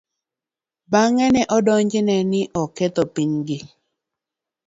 Bang'e, 0.91 1.27
ne 1.33 1.43
odonjne 1.55 2.17
ni 2.31 2.41
oketho 2.61 3.03
pinygi. 3.13 3.57